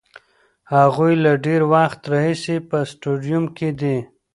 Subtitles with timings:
[0.75, 3.97] هغوی له ډېر وخته راهیسې په سټډیوم کې دي.